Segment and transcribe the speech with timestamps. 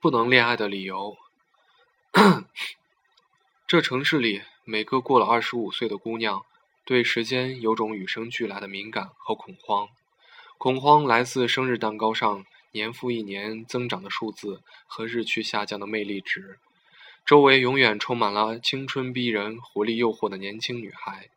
[0.00, 1.18] 不能恋爱的理由。
[3.68, 6.46] 这城市里，每个过了二十五岁的姑娘，
[6.86, 9.88] 对时间有种与生俱来的敏感和恐慌。
[10.56, 16.58] 恐慌来自生日蛋糕上年复一年增长的数字和日趋下降的魅力值。
[17.26, 21.28] 周围永远充满了青春逼人、活力诱惑的年轻女孩，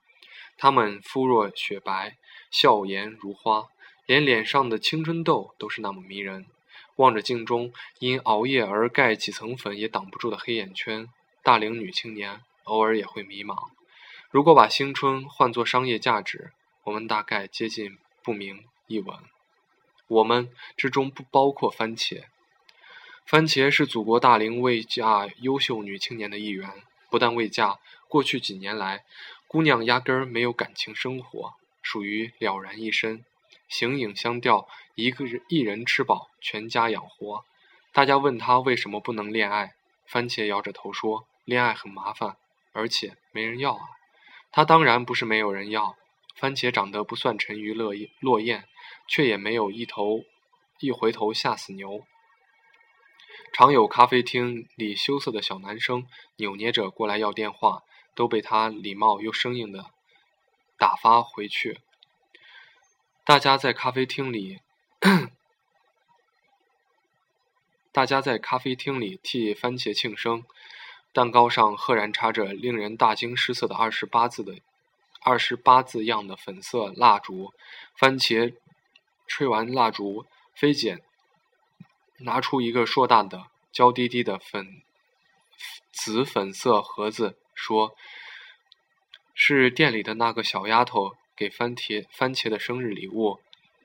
[0.58, 2.16] 她们肤若雪白，
[2.50, 3.68] 笑颜如花，
[4.06, 6.46] 连脸上的青春痘都是那么迷人。
[6.98, 11.08] 望着镜中因熬夜而盖几层粉也挡不住的黑眼圈，
[11.42, 13.70] 大龄女青年偶尔也会迷茫。
[14.30, 16.52] 如果把青春换作商业价值，
[16.84, 19.18] 我们大概接近不明一文。
[20.08, 22.24] 我们之中不包括番茄。
[23.26, 26.70] 番茄是祖国大龄未嫁优秀女青年的一员。
[27.10, 29.04] 不但未嫁，过去几年来，
[29.48, 31.54] 姑娘压根儿没有感情生活，
[31.84, 33.24] 属于了然一身。
[33.74, 37.44] 形影相吊，一个人一人吃饱，全家养活。
[37.92, 39.74] 大家问他为什么不能恋爱，
[40.06, 42.38] 番茄摇着头说：“恋爱很麻烦，
[42.72, 43.82] 而且没人要啊。”
[44.54, 45.96] 他当然不是没有人要。
[46.36, 48.66] 番茄长得不算沉鱼落落雁，
[49.08, 50.24] 却也没有一头
[50.80, 52.06] 一回头吓死牛。
[53.54, 56.06] 常有咖啡厅里羞涩的小男生
[56.36, 57.82] 扭捏着过来要电话，
[58.14, 59.86] 都被他礼貌又生硬的
[60.78, 61.80] 打发回去。
[63.26, 64.60] 大家在咖啡厅里，
[67.94, 70.44] 大家在咖啡厅里替番茄庆生。
[71.14, 74.60] 蛋糕上赫然插着令人大惊失色的二十八字的
[75.22, 77.54] 二十八字样的粉色蜡烛。
[77.96, 78.58] 番茄
[79.26, 81.02] 吹完蜡烛，飞剪
[82.18, 84.82] 拿出一个硕大的、娇滴滴的粉
[85.94, 87.96] 紫粉色盒子，说
[89.34, 93.40] ：“是店里的那个小丫头。”给番茄番茄的生日礼物，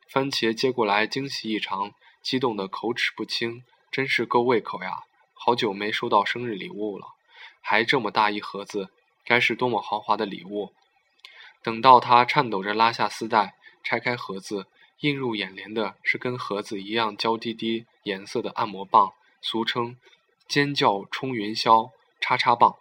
[0.06, 5.04] 番茄接过来惊喜异常，激动得口齿不清，真是够胃口呀！
[5.32, 7.06] 好久没收到生日礼物了，
[7.62, 8.90] 还这么大一盒子，
[9.24, 10.74] 该是多么豪华的礼物！
[11.62, 14.66] 等到他颤抖着拉下丝带，拆开盒子，
[15.00, 19.96] 映入眼帘的是跟盒子一样娇滴滴颜色的按摩棒，俗称
[20.46, 22.76] “尖叫冲云霄叉叉棒”。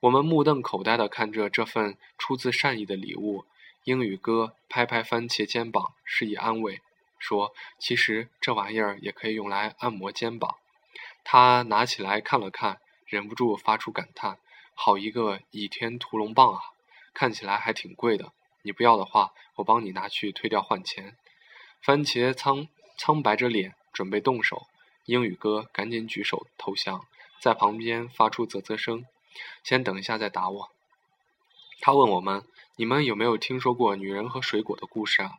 [0.00, 3.44] 我们目瞪口呆地看着这份出自善意的礼物。
[3.84, 6.80] 英语哥拍拍番茄肩膀，示意安慰，
[7.18, 10.56] 说：“其实这玩意儿也可以用来按摩肩膀。”
[11.24, 14.38] 他拿起来看了看，忍不住发出感叹
[14.74, 16.60] ：“好一个倚天屠龙棒啊！
[17.14, 18.32] 看起来还挺贵的。
[18.62, 21.16] 你不要的话，我帮你拿去退掉换钱。”
[21.82, 24.66] 番茄苍苍白着脸，准备动手。
[25.06, 27.06] 英语哥赶紧举手投降，
[27.40, 29.06] 在旁边发出啧啧声
[29.64, 30.70] ：“先等一下再打我。”
[31.80, 32.44] 他问我们。
[32.76, 35.32] 你们有没有听说过女人和水果的故事啊？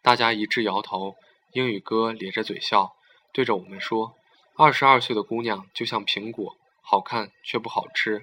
[0.00, 1.16] 大家一致摇头。
[1.52, 2.96] 英语哥咧着嘴笑，
[3.32, 4.14] 对着我们说
[4.56, 8.20] ：“二十二岁的姑娘就像苹果，好看却不好吃；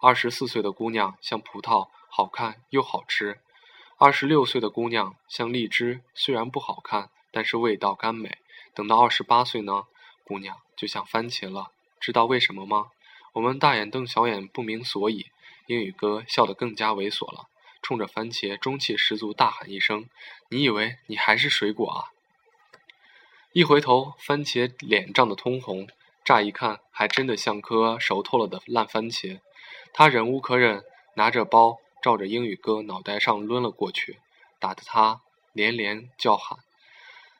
[0.00, 3.36] 二十四岁的姑娘像葡萄，好看又好吃；
[3.96, 8.36] 二十六岁的姑娘像荔枝，虽然不好看，但是味道甘美。
[8.74, 9.84] 等到二十八岁呢，
[10.24, 11.70] 姑娘就像番茄了。
[11.98, 12.88] 知道为什么吗？”
[13.32, 15.26] 我们大眼瞪小眼，不明所以。
[15.70, 17.46] 英语哥笑得更加猥琐了。
[17.80, 20.08] 冲着番茄中气十足大喊一声
[20.50, 22.10] ：“你以为你还是水果啊？”
[23.54, 25.88] 一回头，番茄脸涨得通红，
[26.24, 29.38] 乍一看还真的像颗熟透了的烂番茄。
[29.92, 30.82] 他忍无可忍，
[31.14, 34.18] 拿着包照着英语哥脑袋上抡了过去，
[34.58, 35.20] 打得他
[35.52, 36.58] 连连叫喊。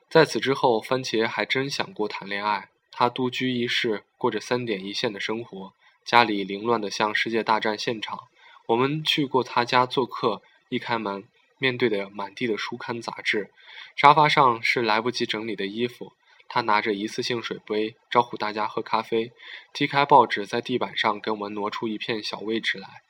[0.08, 2.68] 在此之后，番茄还真想过谈恋爱。
[2.92, 5.72] 他独居一室，过着三点一线的生活，
[6.04, 8.18] 家里凌乱得像世界大战现场。
[8.66, 11.24] 我们去过他家做客，一开门，
[11.58, 13.50] 面对的满地的书刊杂志，
[13.96, 16.12] 沙发上是来不及整理的衣服。
[16.48, 19.32] 他拿着一次性水杯招呼大家喝咖啡，
[19.72, 23.02] 踢开报纸，在地板上给我们挪出一片小位置来。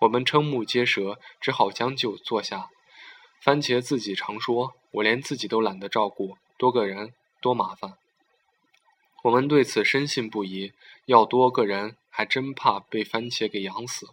[0.00, 2.68] 我们瞠目结舌，只好将就坐下。
[3.40, 7.94] 番茄自己常说：“我连自己都懒得照顾，多个人多麻烦。”
[9.24, 10.72] 我们对此深信不疑，
[11.06, 14.08] 要多个人还真怕被番茄给养死。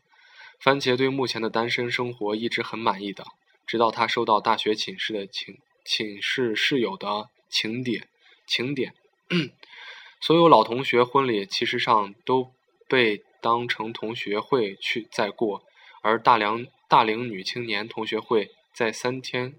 [0.60, 3.24] 番茄对目前的单身生活一直很满意的，
[3.66, 8.10] 直到他收到大学寝室的寝寝室室友的请点
[8.46, 8.94] 请点。
[10.20, 12.52] 所有老同学婚礼其实上都
[12.90, 15.64] 被当成同学会去在过，
[16.02, 19.56] 而大龄大龄女青年同学会在三天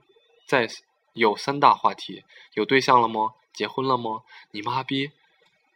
[0.46, 0.68] 在
[1.14, 3.32] 有三大话题：有对象了吗？
[3.54, 4.20] 结婚了吗？
[4.50, 5.12] 你妈逼，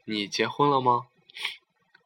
[0.04, 1.06] 你结婚了吗？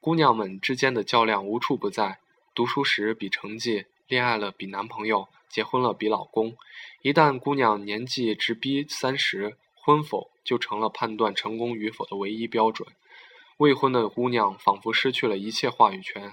[0.02, 2.18] 姑娘们之间的较量无处不在。
[2.56, 6.56] 读书时比成绩，恋爱了比男朋友，结婚了比老公。
[7.02, 12.88] 一旦姑娘年纪直逼三十，婚否就成了判断成功与否的唯一标准。
[13.58, 16.32] 未婚的姑娘仿佛失去了一切话语权。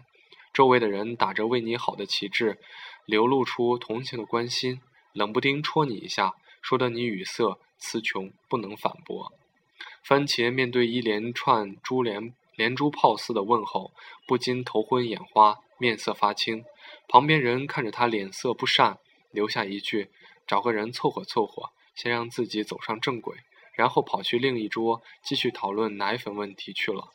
[0.51, 2.57] 周围的人打着为你好的旗帜，
[3.05, 4.81] 流露出同情的关心，
[5.13, 9.31] 冷不丁戳你一下，说得你语塞词穷，不能反驳。
[10.01, 13.93] 番茄面对一连串珠连连珠炮似的问候，
[14.27, 16.65] 不禁头昏眼花，面色发青。
[17.07, 18.99] 旁边人看着他脸色不善，
[19.31, 20.09] 留下一句
[20.45, 23.37] ：“找个人凑合凑合，先让自己走上正轨。”
[23.71, 27.13] 然后跑去另一桌继续讨论奶粉问题去了，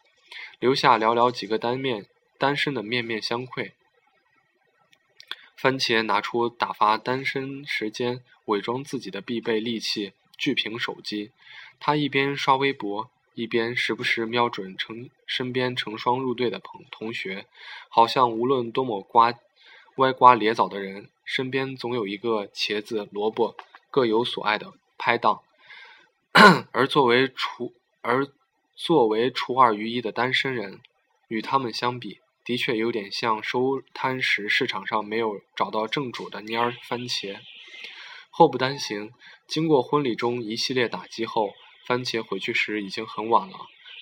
[0.58, 2.06] 留下寥寥几个单面。
[2.38, 3.74] 单身的面面相窥。
[5.56, 11.32] 番茄拿出打发单身时间、伪装自己的必备利器——巨屏手机。
[11.78, 17.46] 他一边刷微博，一边时不时瞄准成身边成双入对的朋同学，
[17.88, 19.34] 好像无论多么瓜
[19.96, 23.56] 歪瓜裂枣的人，身边总有一个茄子、萝卜
[23.90, 25.42] 各有所爱的拍档。
[26.72, 28.26] 而作为除而
[28.74, 30.80] 作为除二于一的单身人，
[31.28, 37.38] 与他们相比，的确有点像收摊时市场上没有找到正主的蔫儿番茄。
[38.30, 39.12] 后不单行，
[39.46, 41.52] 经过婚礼中一系列打击后，
[41.86, 43.56] 番茄回去时已经很晚了。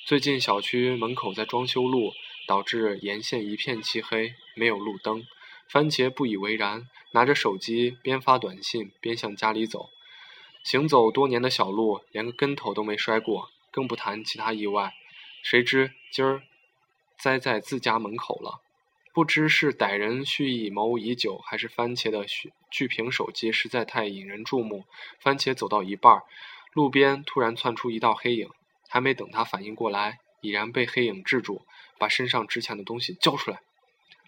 [0.05, 2.13] 最近小区门口在装修路，
[2.47, 5.27] 导致沿线一片漆黑，没有路灯。
[5.69, 9.91] 番茄不以为然，拿着手机边发短信边向家里走。
[10.63, 14.95] 行走多年的小路，连个跟头都没摔过，更不谈其他意外。
[15.43, 16.43] 谁知今儿。
[17.19, 18.63] 栽在自家门口了，
[19.15, 22.27] 不知是歹人蓄意谋已久，还是番茄的
[22.69, 24.87] 巨屏手机实在太引人注目。
[25.21, 26.23] 番茄走到一半，
[26.73, 28.49] 路边突然窜出一道黑影，
[28.89, 31.67] 还没等他反应过来，已然被黑影制住，
[31.99, 33.61] 把身上值钱的东西交出来。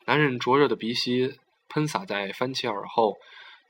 [0.05, 1.38] 男人灼热的鼻息
[1.69, 3.17] 喷洒在番茄耳后，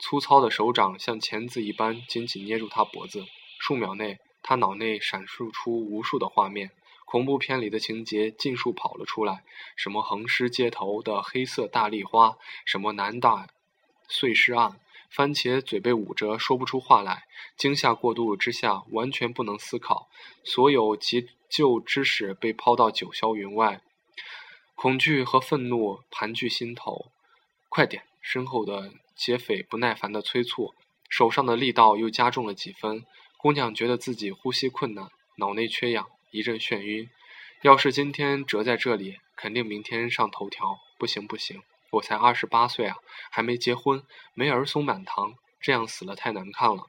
[0.01, 3.25] 粗糙的手掌像钳子一般紧紧捏住他脖子。
[3.61, 6.73] 数秒内，他脑内闪烁出无数的画面。
[7.05, 9.45] 恐怖片里的情节尽数跑了出来，
[9.77, 13.47] 什么横尸街头的黑色大丽花，什么南大
[14.09, 14.81] 碎尸案。
[15.15, 17.23] 番茄嘴被捂着，说不出话来。
[17.57, 20.09] 惊吓过度之下，完全不能思考。
[20.43, 23.81] 所有急救知识被抛到九霄云外，
[24.75, 27.13] 恐惧和愤怒盘踞心头。
[27.69, 28.03] 快点！
[28.21, 30.75] 身后的劫匪不耐烦地催促，
[31.09, 33.05] 手上的力道又加重了几分。
[33.37, 36.09] 姑娘觉得自己呼吸困难，脑内缺氧。
[36.33, 37.09] 一阵眩晕，
[37.63, 40.79] 要是今天折在这里，肯定明天上头条。
[40.99, 41.63] 不行不行，
[41.95, 42.97] 我才二十八岁啊，
[43.31, 44.03] 还没结婚，
[44.35, 46.87] 没儿孙满堂，这样死了太难看了。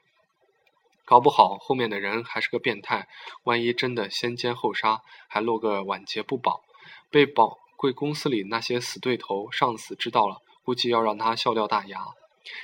[1.04, 3.06] 搞不好后面的人还是个变态，
[3.44, 6.62] 万一真的先奸后杀，还落个晚节不保，
[7.10, 12.00] 被宝贵公司里那些死对头上司知道了，估计要让他笑掉大牙。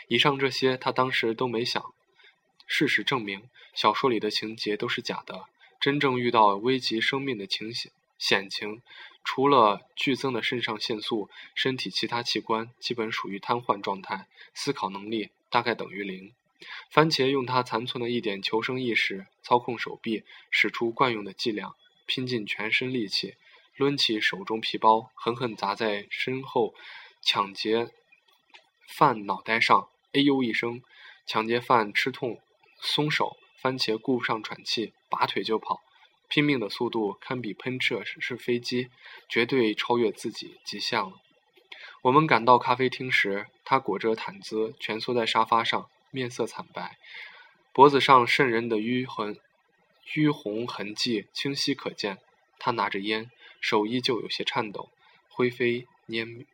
[0.08, 1.94] 以上这些他当时都没想，
[2.66, 5.44] 事实证明，小说里的情节都是假的。
[5.80, 8.82] 真正遇到危及生命的情险险情，
[9.24, 16.32] 除了剧增的肾上腺素，身体其他器官基本属于瘫痪状态，思考能力大概等于零。
[16.90, 21.74] 番茄用他残存的一点求生意识操控手臂，使出惯用的伎俩，
[22.06, 23.36] 拼尽全身力气，
[23.76, 26.74] 抡起手中皮包，狠狠砸在身后
[27.20, 27.90] 抢劫
[28.96, 29.88] 犯脑袋上。
[30.12, 30.82] 哎呦一声，
[31.26, 32.40] 抢劫犯吃痛
[32.80, 33.36] 松手。
[33.62, 35.80] 番茄顾不上喘气，拔腿就跑，
[36.32, 38.88] 拼命的速度堪比喷射式飞机，
[39.28, 41.20] 绝对超越自己极限了。
[42.00, 46.96] 我们赶到咖啡厅时，他裹着毯子蜷缩在沙发上，面色惨白，
[47.74, 49.38] 脖子上渗人的淤痕、
[50.14, 52.16] 淤红痕迹清晰可见。
[52.58, 54.88] 他拿着烟，手依旧有些颤抖，
[55.28, 56.46] 灰飞烟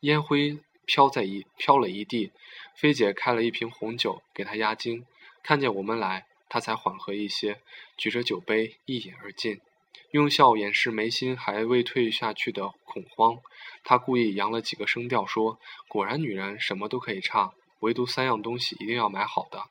[0.00, 2.32] 烟灰飘在一飘了一地。
[2.74, 5.06] 菲姐开了一瓶红酒给他压惊，
[5.42, 6.26] 看见我们来。
[6.52, 7.62] 他才缓和一些，
[7.96, 9.62] 举着酒杯一饮而尽，
[10.10, 13.38] 用笑掩饰眉心还未退下去的恐慌。
[13.82, 19.62] 他故意扬了几个声调说：“果然，女人什么都可以差，唯独三样东西一定要买好的：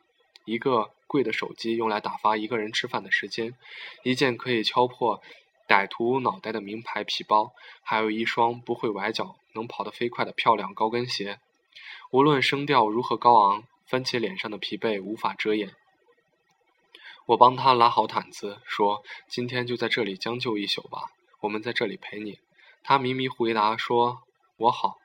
[0.45, 3.51] 一个贵的手机，用来打发一个人吃饭的时间；
[4.01, 5.21] 一件可以敲破
[5.67, 11.37] 歹徒脑袋的名牌皮包；还有一双不会崴脚、能跑得飞快的漂亮高跟鞋。”
[12.09, 15.75] 无论声调如何高昂，番茄脸上的疲惫无法遮掩。
[17.31, 22.39] 我帮他拉好毯子，说：“今天就在这里将就一宿吧，我们在这里陪你。”
[22.83, 24.23] 他迷迷回答说
[24.57, 24.97] ：“我好。”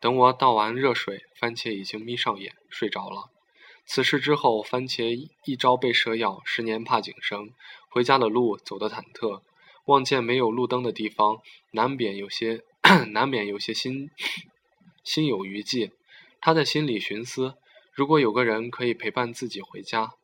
[0.00, 3.30] 等我倒完热水，番茄已经眯上眼睡着了。
[3.86, 7.52] 此事之后，番茄一朝被蛇咬，十年怕井绳。
[7.88, 9.42] 回家的路走得忐忑，
[9.84, 11.38] 望见没有路灯的地方，
[11.70, 12.64] 难免有些
[13.12, 14.10] 难免有些心
[15.04, 15.92] 心有余悸。
[16.40, 17.54] 他在心里寻思：
[17.92, 20.14] 如果有个人可以陪伴自己回家。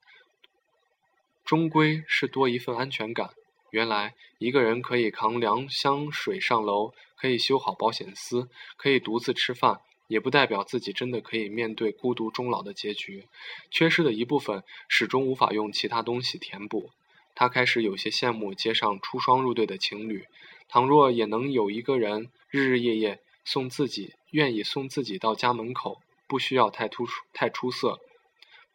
[1.48, 3.30] 终归是多一份安全感。
[3.70, 13.24] 原来一个人可以扛两箱水上楼，可以修好保险丝，可以独自吃饭，也不代表自己真的可以面对孤独终老的结局。
[13.70, 16.90] 缺失的一部分始终无法用其他东西填补。
[17.34, 20.26] 他开始有些羡慕街上出双入对的情侣，
[20.68, 28.00] 倘若也能有一个人日日夜夜送自己，愿意送自己到家门口，不需要太突出、太出色，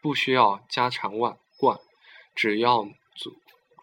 [0.02, 1.80] 不需要家产万贯，
[2.36, 3.36] 只要足。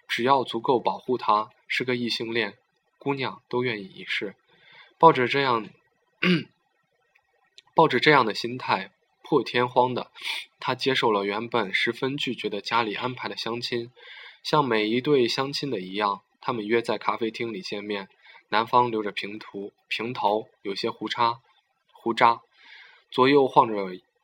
[0.08, 2.58] 只要足够保护他，是个异性恋，
[2.98, 4.34] 姑娘都愿意一试。
[4.98, 5.68] 抱着这样，
[7.76, 8.90] 抱着这样的心态，
[9.22, 10.10] 破天荒的，
[10.58, 13.92] 他接受了原本十分拒绝的家里安排的相亲。
[14.42, 18.08] 像每一对相亲的一样，他们约在咖啡厅里见面。
[18.48, 21.38] 男方留着平头，平头有些胡渣，
[21.92, 22.40] 胡渣，
[23.08, 23.76] 左右晃着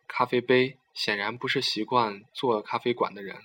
[0.08, 3.36] 咖啡杯，显然不是习惯做咖啡馆的人。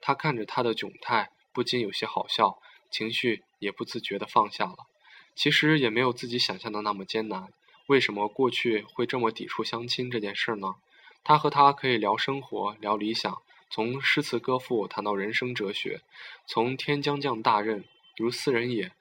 [0.00, 1.30] 他看着他的窘态。
[1.52, 4.86] 不禁有些好笑，情绪也不自觉地放下了。
[5.34, 7.48] 其实也没有自己想象的那么艰难。
[7.86, 10.76] 为什么过去会这么抵触相亲这件事呢？
[11.24, 16.02] 他和他可以聊生活，聊理想，从诗词歌赋谈到人生哲学，
[16.46, 17.84] 从天将降大任
[18.16, 18.92] 如斯人也，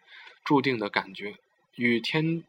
[0.43, 1.35] 注定的感觉
[1.75, 2.43] 与天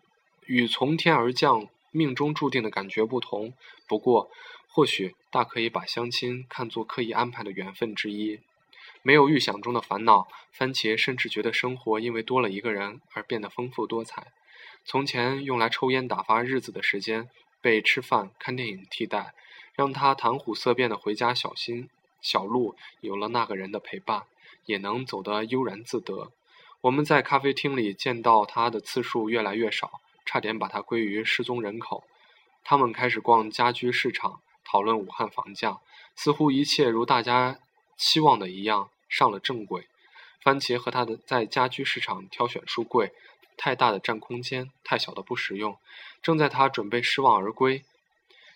[0.46, 3.52] 与从天而降命中注定的感觉不同。
[3.86, 4.30] 不过，
[4.72, 8.40] 或许大可以把相亲看作刻意安排的缘分之一。
[9.02, 14.28] 没有预想中的烦恼，番茄甚至觉得生活因为多了一个人而变得丰富多彩。
[14.84, 17.28] 从前用来抽烟打发日子的时间，
[17.60, 19.34] 被吃饭看电影替代，
[19.74, 21.88] 让他谈虎色变的回家小心
[22.20, 24.24] 小路有了那个人的陪伴，
[24.66, 26.30] 也能走得悠然自得。
[26.82, 32.04] 我们在咖啡厅里见到他的次数越来越少，差点把他归于失踪人口。
[32.62, 35.80] 他们开始逛家居市场，讨论武汉房价，
[36.14, 37.58] 似乎一切如大家。
[38.02, 39.86] 期望的一样上了正轨。
[40.40, 43.12] 番茄和他的在家居市场挑选书柜，
[43.58, 45.76] 太大的占空间，太小的不实用。
[46.22, 47.84] 正在他准备失望而归，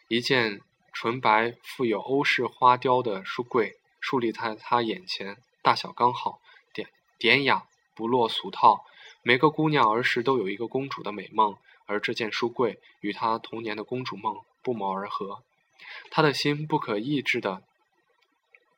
[0.08, 0.62] 一件
[0.94, 6.40] 纯白富有欧式花雕的书柜竖立在他眼前，大小刚好，
[6.72, 8.86] 典典雅不落俗套。
[9.22, 15.42] 每个姑娘儿时都有一个公主的美梦，而这件书柜与她童年的公主梦不谋而合。
[16.10, 17.62] 他的心不可抑制的。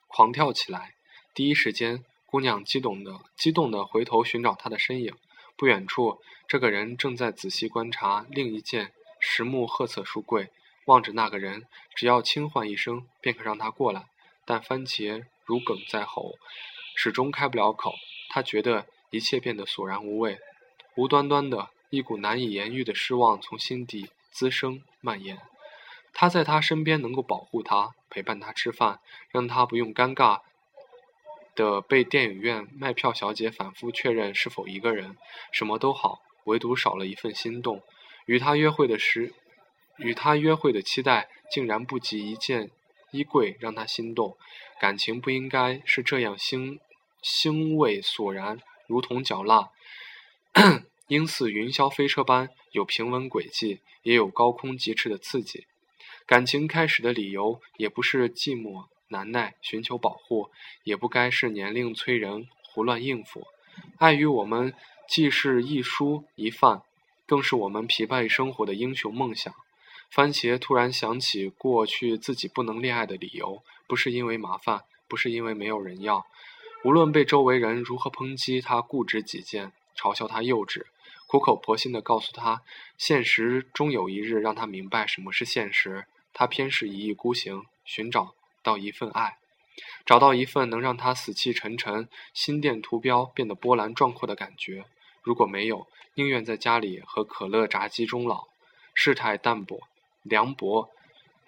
[0.09, 0.95] 狂跳起来！
[1.35, 5.15] 第一时间，姑娘激动的、激动的回头寻找他的身影。
[5.57, 10.51] 不远处，这个人正在仔细观察另一件实木褐色书柜，
[10.87, 14.07] 望着那个人，只要轻唤一声，便可让他过来。
[14.45, 16.35] 但番茄如鲠在喉，
[16.95, 17.95] 始终开不了口。
[18.29, 20.39] 他觉得一切变得索然无味，
[20.95, 25.39] 无端端的一股难以言喻的失望从心底滋生蔓延。
[26.19, 30.41] 他在他身边，能够保护他，陪伴他吃饭，让他不用尴尬
[31.55, 35.19] 的被电影院卖票小姐反复确认是否一个人，
[35.53, 37.83] 什么都好，唯独少了一份心动。
[38.25, 39.35] 与他约会的时，
[39.99, 42.71] 与他约会的期待，竟然不及一件
[43.11, 44.39] 衣柜让他心动。
[44.81, 46.81] 感情不应该是这样兴
[47.21, 49.69] 兴味索然，如同嚼蜡，
[51.09, 55.67] 应似云霄飞车般有平稳轨迹，也有高空疾驰的刺激。
[56.27, 60.51] 感情开始的理由也不是寂寞难耐寻求保护，
[60.83, 63.47] 也不该是年龄催人胡乱应付。
[63.99, 64.75] 爱于我们
[65.09, 66.83] 既是一书一饭，
[67.27, 69.55] 更是我们疲惫生活的英雄梦想。
[70.11, 76.27] 番茄突然想起过去自己不能恋爱的理由，不是因为麻烦，不是因为没有人要。
[76.83, 80.87] 无论被周围人如何抨击他固执己见，嘲笑他幼稚，
[81.29, 82.63] 苦口婆心地告诉他，
[82.99, 86.07] 现实终有一日让他明白什么是现实。
[86.39, 89.39] 他偏是一意孤行，寻找到一份爱，
[90.05, 94.85] 找到一份能让他死气沉沉、心电图标变得波澜壮阔的感觉。
[95.23, 98.49] 如果没有，宁愿在家里和可乐炸鸡终老。
[98.93, 99.81] 世态淡薄、
[100.23, 100.91] 凉薄，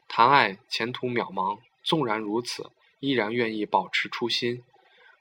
[0.08, 1.58] 谈爱前途渺茫。
[1.82, 4.64] 纵然如此，依然愿意保持初心。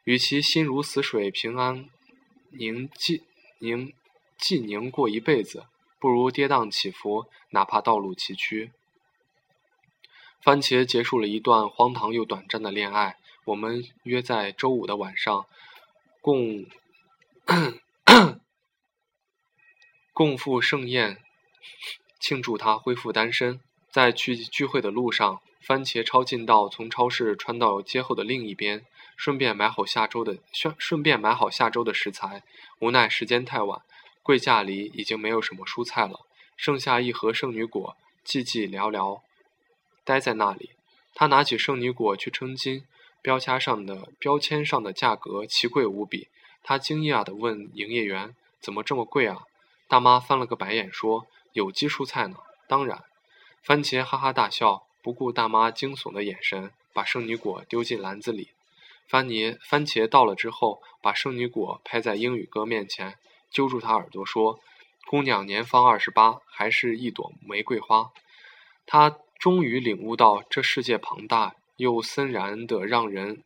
[0.06, 1.90] 与其心如死水、平安
[2.52, 3.22] 宁静
[3.60, 3.92] 宁
[4.40, 5.66] 寂宁过一辈子，
[6.00, 8.70] 不如跌宕起伏，哪怕道路崎岖。
[10.41, 13.17] 番茄结束了一段荒唐又短暂的恋爱。
[13.46, 15.46] 我们约在周五的晚上，
[16.22, 16.65] 共
[20.12, 21.22] 共赴盛宴，
[22.20, 23.62] 庆祝他恢复单身。
[23.89, 32.44] 在去聚会的路上，番茄抄近道从超市穿到街后的另一边，顺便买好下周的顺顺便买好下周的食材。
[32.79, 33.82] 无奈时间太晚，
[34.22, 36.20] 柜架里已经没有什么蔬菜了，
[36.58, 39.22] 剩下一盒圣女果，寂寂寥寥。
[40.08, 40.70] 待在那里，
[41.14, 42.86] 他拿起圣女果去称斤，
[43.22, 46.30] 标签上的标签上的价格奇贵无比。
[46.64, 49.44] 他惊讶地问营业员：“怎么这么贵啊？”
[49.90, 52.38] 大妈翻了个白眼说：“有机蔬菜呢，
[52.70, 53.04] 当然。”
[53.62, 58.52] 番茄哈哈大笑，不顾大妈惊悚的眼神，把圣女果丢进篮子里。
[59.10, 63.18] 番茄番茄到了之后，把圣女果拍在英语哥面前，
[63.52, 64.62] 揪住他耳朵说
[65.06, 68.12] ：“姑娘年方二十八，还是一朵玫瑰花。”
[68.88, 73.44] 他终于领悟到，这世界庞大又森然的让人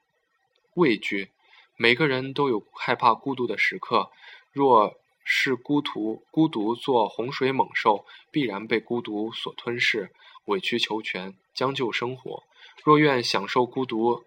[0.76, 1.30] 畏惧。
[1.78, 4.10] 每个人都有害怕孤独的时刻。
[4.52, 10.12] 若是孤独，孤独做洪水猛兽，必然被孤独所吞噬，
[10.46, 12.44] 委曲求全，将就生活。
[12.84, 14.24] 若愿享受孤独。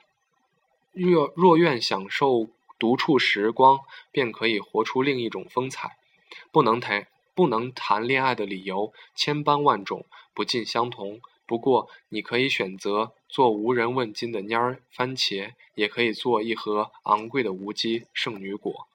[0.93, 3.81] 若若愿享受独处时光，
[4.13, 5.97] 便可以活出另一种风采。
[6.53, 11.21] 不能谈不能谈恋爱的理由千般万种，不尽相同。
[11.47, 18.89] 不过，你可以选择做无人问津的蔫儿番茄，也可以做一盒昂贵的无机圣女果。